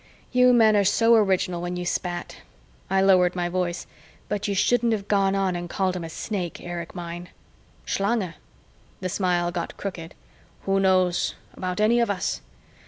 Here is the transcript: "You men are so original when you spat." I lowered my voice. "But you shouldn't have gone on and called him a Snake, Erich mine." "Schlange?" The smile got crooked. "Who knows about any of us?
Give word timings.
"You 0.31 0.51
men 0.51 0.75
are 0.75 0.83
so 0.83 1.13
original 1.13 1.61
when 1.61 1.75
you 1.77 1.85
spat." 1.85 2.37
I 2.89 3.01
lowered 3.01 3.35
my 3.35 3.49
voice. 3.49 3.85
"But 4.29 4.47
you 4.47 4.55
shouldn't 4.55 4.93
have 4.93 5.07
gone 5.07 5.35
on 5.35 5.55
and 5.55 5.69
called 5.69 5.95
him 5.95 6.03
a 6.03 6.09
Snake, 6.09 6.59
Erich 6.59 6.95
mine." 6.95 7.29
"Schlange?" 7.85 8.33
The 9.01 9.09
smile 9.09 9.51
got 9.51 9.77
crooked. 9.77 10.15
"Who 10.63 10.79
knows 10.79 11.35
about 11.55 11.79
any 11.79 11.99
of 11.99 12.09
us? 12.09 12.41